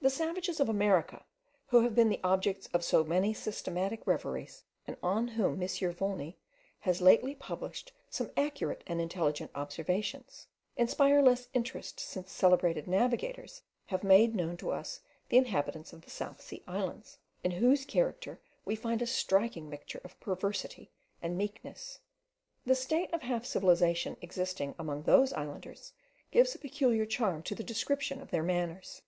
The 0.00 0.10
savages 0.10 0.58
of 0.60 0.68
America, 0.68 1.24
who 1.68 1.80
have 1.82 1.94
been 1.94 2.10
the 2.10 2.20
objects 2.24 2.66
of 2.74 2.84
so 2.84 3.04
many 3.04 3.32
systematic 3.32 4.04
reveries, 4.06 4.64
and 4.86 4.96
on 5.02 5.28
whom 5.28 5.62
M. 5.62 5.92
Volney 5.94 6.36
has 6.80 7.00
lately 7.00 7.34
published 7.36 7.92
some 8.10 8.30
accurate 8.36 8.82
and 8.86 9.00
intelligent 9.00 9.50
observations, 9.54 10.48
inspire 10.76 11.22
less 11.22 11.48
interest 11.54 12.00
since 12.00 12.32
celebrated 12.32 12.86
navigators 12.88 13.62
have 13.86 14.02
made 14.04 14.34
known 14.34 14.56
to 14.58 14.72
us 14.72 15.00
the 15.30 15.38
inhabitants 15.38 15.92
of 15.94 16.02
the 16.02 16.10
South 16.10 16.40
Sea 16.40 16.62
islands, 16.66 17.18
in 17.44 17.52
whose 17.52 17.84
character 17.86 18.40
we 18.66 18.74
find 18.74 19.00
a 19.00 19.06
striking 19.06 19.70
mixture 19.70 20.00
of 20.04 20.18
perversity 20.20 20.90
and 21.22 21.38
meekness. 21.38 22.00
The 22.66 22.74
state 22.74 23.10
of 23.14 23.22
half 23.22 23.46
civilization 23.46 24.16
existing 24.20 24.74
among 24.80 25.04
those 25.04 25.32
islanders 25.32 25.92
gives 26.32 26.54
a 26.56 26.58
peculiar 26.58 27.06
charm 27.06 27.42
to 27.44 27.54
the 27.54 27.64
description 27.64 28.20
of 28.20 28.32
their 28.32 28.42
manners. 28.42 29.00